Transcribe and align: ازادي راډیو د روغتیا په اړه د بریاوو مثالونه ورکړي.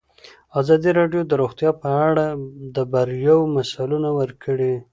ازادي 0.59 0.89
راډیو 0.99 1.21
د 1.27 1.31
روغتیا 1.41 1.71
په 1.81 1.89
اړه 2.09 2.25
د 2.75 2.77
بریاوو 2.91 3.51
مثالونه 3.55 4.09
ورکړي. 4.19 4.73